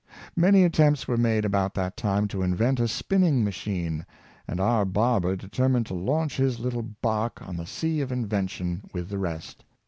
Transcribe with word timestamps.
Many 0.35 0.63
attempts 0.63 1.07
were 1.07 1.15
made 1.15 1.45
about 1.45 1.75
that 1.75 1.95
time 1.95 2.27
to 2.29 2.41
invent 2.41 2.79
a 2.79 2.87
spinning 2.87 3.43
ma 3.45 3.51
chine, 3.51 4.03
and 4.47 4.59
our 4.59 4.83
barber 4.83 5.35
determined 5.35 5.85
to 5.85 5.93
launch 5.93 6.37
his 6.37 6.57
little 6.59 6.81
bark 7.03 7.39
on 7.47 7.55
the 7.55 7.67
sea 7.67 8.01
of 8.01 8.11
invention 8.11 8.81
with 8.93 9.09
the 9.09 9.19
rest. 9.19 9.63